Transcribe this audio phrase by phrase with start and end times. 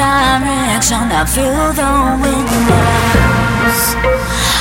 [0.00, 1.12] direction.
[1.12, 1.90] I feel the
[2.22, 3.86] wind rise.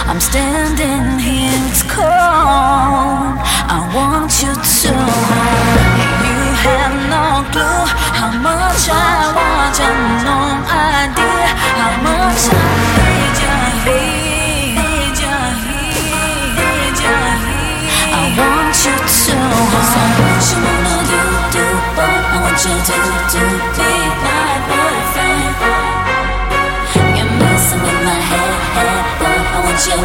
[0.10, 3.36] I'm standing here, it's cold.
[3.76, 4.94] I want you to.
[6.26, 6.99] You have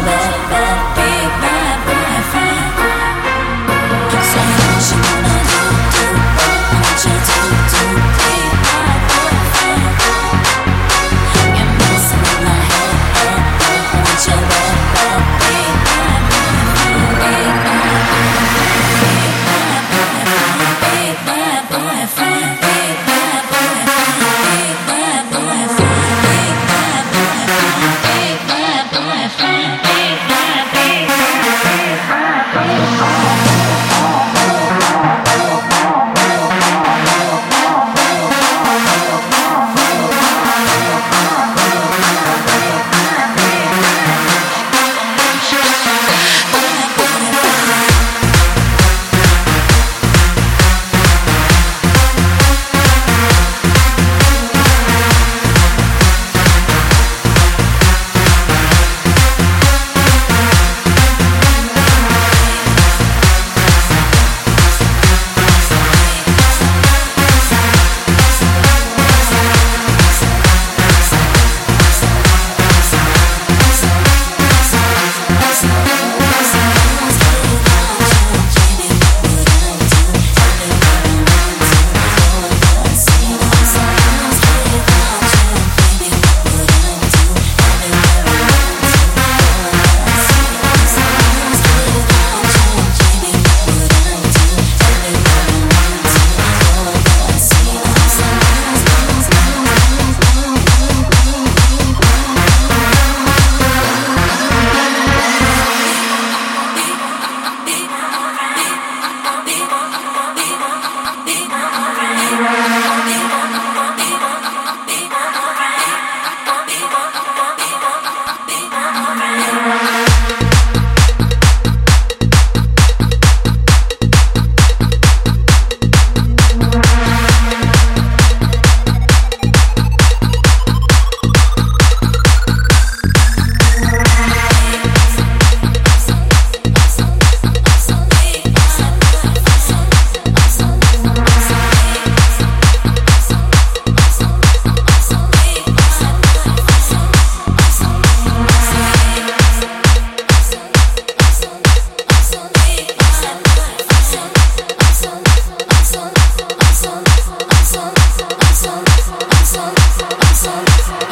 [0.03, 1.14] never be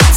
[0.06, 0.14] I'm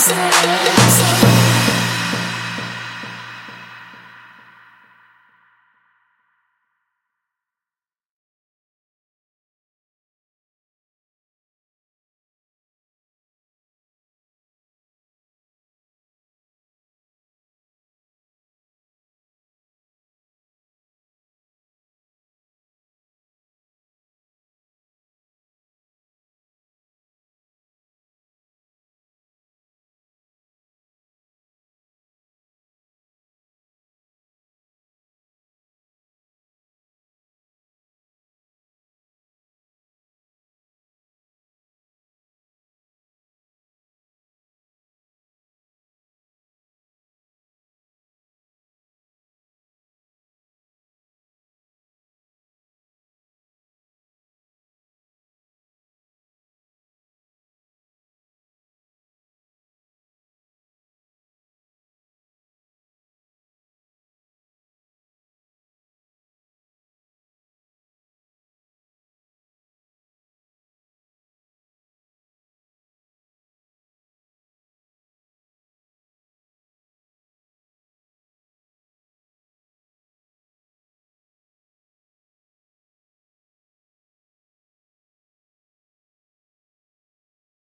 [0.00, 1.65] sorry.